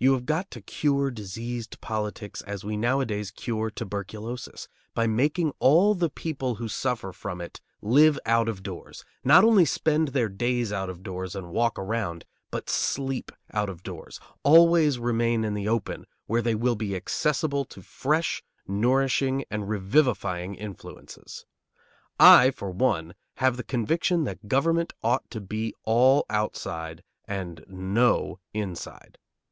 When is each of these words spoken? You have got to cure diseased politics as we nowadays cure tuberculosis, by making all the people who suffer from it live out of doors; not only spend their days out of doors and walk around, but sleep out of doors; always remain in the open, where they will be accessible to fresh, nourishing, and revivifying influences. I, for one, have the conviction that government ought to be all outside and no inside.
You 0.00 0.14
have 0.14 0.26
got 0.26 0.50
to 0.50 0.60
cure 0.60 1.12
diseased 1.12 1.80
politics 1.80 2.40
as 2.42 2.64
we 2.64 2.76
nowadays 2.76 3.30
cure 3.30 3.70
tuberculosis, 3.70 4.66
by 4.92 5.06
making 5.06 5.52
all 5.60 5.94
the 5.94 6.10
people 6.10 6.56
who 6.56 6.66
suffer 6.66 7.12
from 7.12 7.40
it 7.40 7.60
live 7.80 8.18
out 8.26 8.48
of 8.48 8.64
doors; 8.64 9.04
not 9.22 9.44
only 9.44 9.64
spend 9.64 10.08
their 10.08 10.28
days 10.28 10.72
out 10.72 10.90
of 10.90 11.04
doors 11.04 11.36
and 11.36 11.52
walk 11.52 11.78
around, 11.78 12.24
but 12.50 12.68
sleep 12.68 13.30
out 13.52 13.68
of 13.68 13.84
doors; 13.84 14.18
always 14.42 14.98
remain 14.98 15.44
in 15.44 15.54
the 15.54 15.68
open, 15.68 16.06
where 16.26 16.42
they 16.42 16.56
will 16.56 16.74
be 16.74 16.96
accessible 16.96 17.64
to 17.66 17.82
fresh, 17.82 18.42
nourishing, 18.66 19.44
and 19.48 19.68
revivifying 19.68 20.56
influences. 20.56 21.46
I, 22.18 22.50
for 22.50 22.72
one, 22.72 23.14
have 23.36 23.56
the 23.56 23.62
conviction 23.62 24.24
that 24.24 24.48
government 24.48 24.92
ought 25.04 25.30
to 25.30 25.40
be 25.40 25.72
all 25.84 26.26
outside 26.28 27.04
and 27.28 27.64
no 27.68 28.40
inside. 28.52 29.18